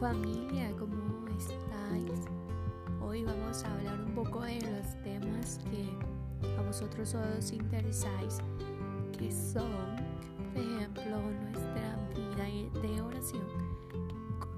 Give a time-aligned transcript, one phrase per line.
[0.00, 2.28] familia, ¿cómo estáis?
[3.00, 5.88] Hoy vamos a hablar un poco de los temas que
[6.58, 8.40] a vosotros os interesáis,
[9.18, 9.96] que son,
[10.52, 13.46] por ejemplo, nuestra vida de oración,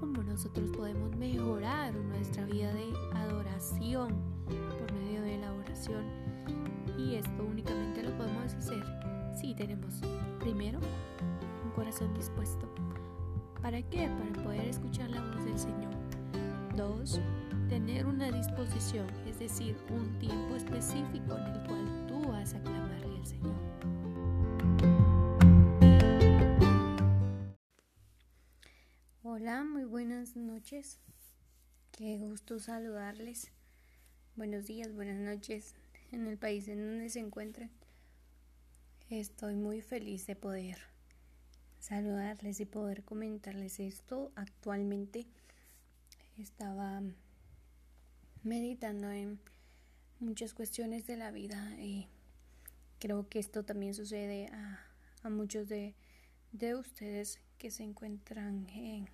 [0.01, 4.15] cómo nosotros podemos mejorar nuestra vida de adoración
[4.45, 6.03] por medio de la oración.
[6.97, 8.83] Y esto únicamente lo podemos hacer
[9.39, 10.01] si tenemos
[10.41, 10.79] primero
[11.63, 12.67] un corazón dispuesto
[13.61, 14.07] ¿Para qué?
[14.07, 14.88] Para poder escuchar
[17.69, 23.17] Tener una disposición, es decir, un tiempo específico en el cual tú vas a clamarle
[23.17, 23.55] al Señor.
[29.23, 30.99] Hola, muy buenas noches.
[31.93, 33.53] Qué gusto saludarles.
[34.35, 35.75] Buenos días, buenas noches
[36.11, 37.71] en el país en donde se encuentran.
[39.09, 40.79] Estoy muy feliz de poder
[41.79, 44.33] saludarles y poder comentarles esto.
[44.35, 45.27] Actualmente
[46.41, 47.01] estaba
[48.43, 49.39] meditando en
[50.19, 52.07] muchas cuestiones de la vida y
[52.99, 54.85] creo que esto también sucede a,
[55.29, 55.95] muchos de,
[56.53, 59.09] de ustedes que se encuentran en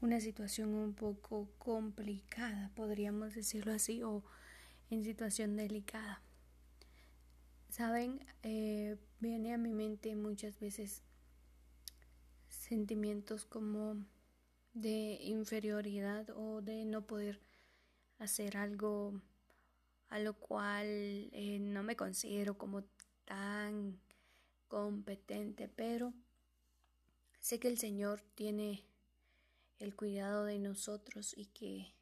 [0.00, 4.22] una situación un poco complicada, podríamos decirlo así, o
[4.90, 6.22] en situación delicada.
[7.68, 11.02] Saben, eh, viene a mi mente muchas veces
[12.48, 14.04] sentimientos como
[14.72, 17.40] de inferioridad o de no poder
[18.18, 19.20] hacer algo
[20.08, 22.84] a lo cual eh, no me considero como
[23.24, 24.00] tan
[24.68, 26.12] competente, pero
[27.40, 28.84] sé que el Señor tiene
[29.78, 31.94] el cuidado de nosotros y que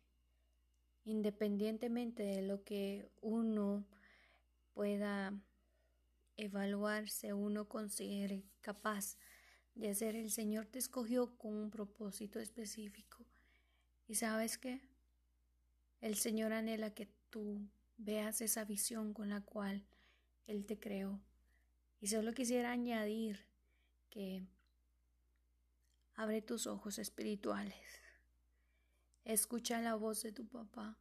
[1.05, 3.87] independientemente de lo que uno
[4.75, 5.33] pueda
[6.37, 9.17] evaluarse, uno considere capaz
[9.79, 13.25] de hacer, el Señor te escogió con un propósito específico.
[14.09, 14.81] ¿Y sabes qué?
[16.01, 19.87] El Señor anhela que tú veas esa visión con la cual
[20.49, 21.21] Él te creó.
[22.01, 23.47] Y solo quisiera añadir
[24.11, 24.43] que
[26.17, 28.01] abre tus ojos espirituales.
[29.25, 30.99] Escucha la voz de tu papá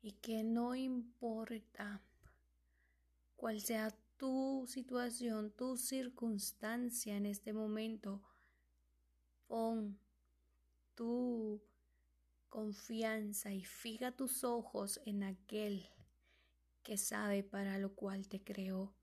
[0.00, 2.00] y que no importa
[3.34, 8.22] cuál sea tu situación, tu circunstancia en este momento.
[9.46, 9.98] Pon
[10.94, 11.62] tu
[12.48, 15.88] confianza y fija tus ojos en aquel
[16.82, 18.94] que sabe para lo cual te creó.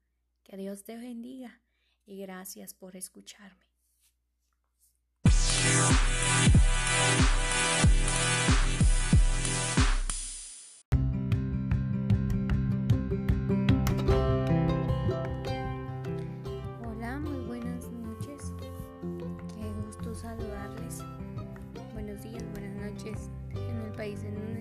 [0.44, 1.62] Que Dios te bendiga
[2.06, 3.72] y gracias por escucharme.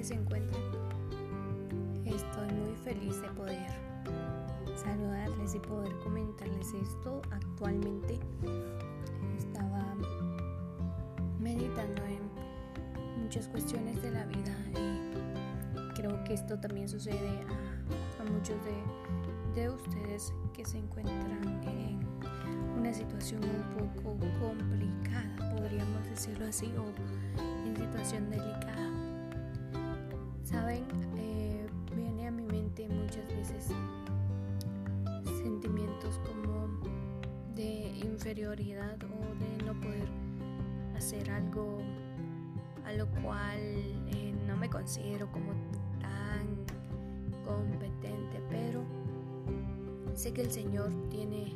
[0.03, 0.63] Se encuentran.
[2.05, 3.71] Estoy muy feliz de poder
[4.75, 7.23] saludarles y poder comentarles esto.
[7.31, 8.19] Actualmente
[9.39, 9.95] estaba
[11.39, 17.45] meditando en muchas cuestiones de la vida y creo que esto también sucede
[18.19, 22.01] a, muchos de, de ustedes que se encuentran en
[22.79, 26.85] una situación un poco complicada, podríamos decirlo así, o
[27.77, 28.92] situación delicada.
[38.23, 40.07] Inferioridad o de no poder
[40.97, 41.81] hacer algo
[42.85, 45.51] a lo cual eh, no me considero como
[46.01, 46.47] tan
[47.45, 48.85] competente, pero
[50.15, 51.53] sé que el Señor tiene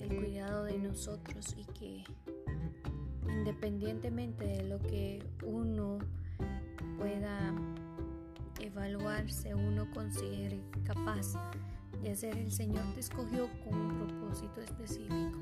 [0.00, 2.04] el cuidado de nosotros y que
[3.28, 5.98] independientemente de lo que uno
[6.96, 7.52] pueda
[8.58, 11.34] evaluarse, uno considere capaz
[12.02, 15.38] de hacer, el Señor te escogió con un propósito específico.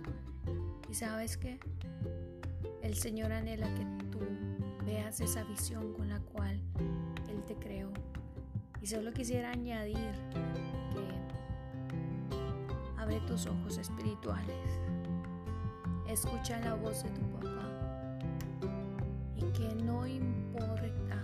[0.91, 1.59] ¿Y sabes qué?
[2.83, 4.21] El Señor anhela que tú
[4.85, 6.61] veas esa visión con la cual
[7.29, 7.91] Él te creó.
[8.81, 10.41] Y solo quisiera añadir que
[12.97, 14.79] abre tus ojos espirituales.
[16.09, 17.57] Escucha la voz de tu papá
[19.57, 21.23] que no importa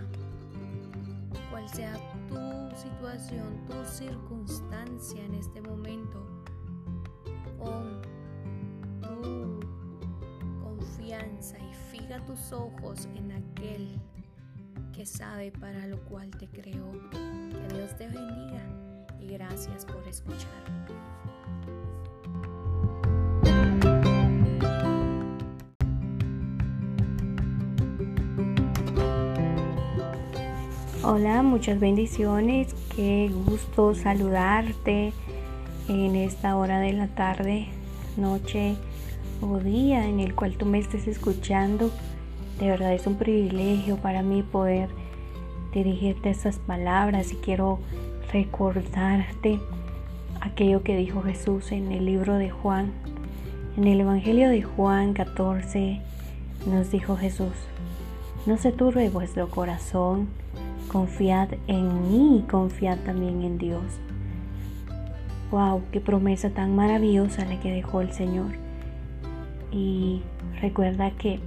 [1.53, 1.93] cuál sea
[2.27, 6.25] tu situación, tu circunstancia en este momento,
[7.59, 8.01] pon
[9.03, 9.59] tu
[10.63, 14.01] confianza y fija tus ojos en aquel
[14.93, 16.91] que sabe para lo cual te creó.
[17.11, 18.63] Que Dios te bendiga
[19.19, 20.87] y gracias por escucharme.
[31.05, 32.73] Hola, muchas bendiciones.
[32.95, 35.11] Qué gusto saludarte
[35.89, 37.67] en esta hora de la tarde,
[38.15, 38.77] noche
[39.41, 41.91] o día en el cual tú me estés escuchando.
[42.57, 44.87] De verdad es un privilegio para mí poder
[45.73, 47.79] dirigirte estas palabras y quiero
[48.31, 49.59] recordarte
[50.39, 52.93] aquello que dijo Jesús en el libro de Juan.
[53.75, 55.99] En el Evangelio de Juan 14
[56.65, 57.51] nos dijo Jesús,
[58.45, 60.29] no se turbe vuestro corazón
[60.93, 63.81] Confiad en mí y confiad también en Dios.
[65.49, 68.51] Wow, qué promesa tan maravillosa la que dejó el Señor.
[69.71, 70.21] Y
[70.61, 71.39] recuerda que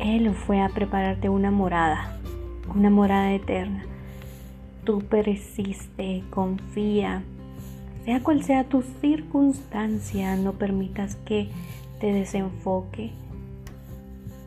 [0.00, 2.18] Él fue a prepararte una morada,
[2.74, 3.84] una morada eterna.
[4.82, 7.22] Tú persiste, confía.
[8.04, 11.48] Sea cual sea tu circunstancia, no permitas que
[12.00, 13.12] te desenfoque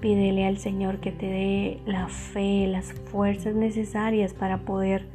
[0.06, 5.07] Pídele al Señor que te dé la fe, las fuerzas necesarias para poder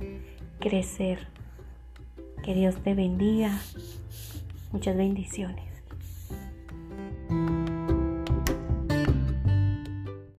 [0.58, 1.28] crecer.
[2.42, 3.56] Que Dios te bendiga.
[4.72, 5.69] Muchas bendiciones.